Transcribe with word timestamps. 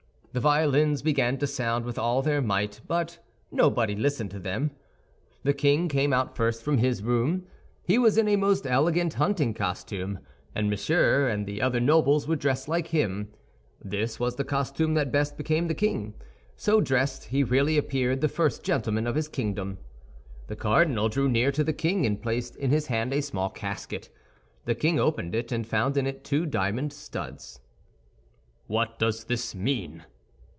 The 0.33 0.39
violins 0.39 1.01
began 1.01 1.37
to 1.39 1.45
sound 1.45 1.83
with 1.83 1.99
all 1.99 2.21
their 2.21 2.41
might, 2.41 2.79
but 2.87 3.19
nobody 3.51 3.97
listened 3.97 4.31
to 4.31 4.39
them. 4.39 4.71
The 5.43 5.51
king 5.53 5.89
came 5.89 6.13
out 6.13 6.37
first 6.37 6.63
from 6.63 6.77
his 6.77 7.03
room. 7.03 7.47
He 7.83 7.97
was 7.97 8.17
in 8.17 8.29
a 8.29 8.37
most 8.37 8.65
elegant 8.65 9.15
hunting 9.15 9.53
costume; 9.53 10.19
and 10.55 10.69
Monsieur 10.69 11.27
and 11.27 11.45
the 11.45 11.61
other 11.61 11.81
nobles 11.81 12.29
were 12.29 12.37
dressed 12.37 12.69
like 12.69 12.87
him. 12.87 13.27
This 13.83 14.21
was 14.21 14.37
the 14.37 14.45
costume 14.45 14.93
that 14.93 15.11
best 15.11 15.35
became 15.35 15.67
the 15.67 15.73
king. 15.73 16.13
So 16.55 16.79
dressed, 16.79 17.25
he 17.25 17.43
really 17.43 17.77
appeared 17.77 18.21
the 18.21 18.29
first 18.29 18.63
gentleman 18.63 19.07
of 19.07 19.15
his 19.15 19.27
kingdom. 19.27 19.79
The 20.47 20.55
cardinal 20.55 21.09
drew 21.09 21.27
near 21.27 21.51
to 21.51 21.63
the 21.65 21.73
king, 21.73 22.05
and 22.05 22.21
placed 22.23 22.55
in 22.55 22.69
his 22.71 22.87
hand 22.87 23.11
a 23.11 23.21
small 23.21 23.49
casket. 23.49 24.09
The 24.63 24.75
king 24.75 24.97
opened 24.97 25.35
it, 25.35 25.51
and 25.51 25.67
found 25.67 25.97
in 25.97 26.07
it 26.07 26.23
two 26.23 26.45
diamond 26.45 26.93
studs. 26.93 27.59
"What 28.67 28.97
does 28.97 29.25
this 29.25 29.53
mean?" 29.53 30.05